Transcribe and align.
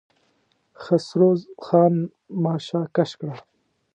خسرو 0.81 1.31
خان 1.63 1.93
ماشه 2.43 2.79
کش 2.95 3.11
کړه. 3.19 3.35